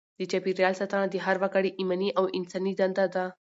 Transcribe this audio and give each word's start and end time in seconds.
د 0.17 0.21
چاپیریال 0.31 0.73
ساتنه 0.79 1.05
د 1.09 1.15
هر 1.25 1.35
وګړي 1.43 1.69
ایماني 1.79 2.09
او 2.19 2.25
انساني 2.37 2.73
دنده 2.79 3.05
ده. 3.15 3.25